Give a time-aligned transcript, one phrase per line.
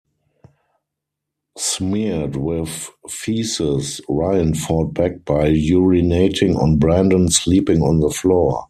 [1.59, 8.59] Smeared with feces, Ryan fought back by urinating on Brandon sleeping on the floor.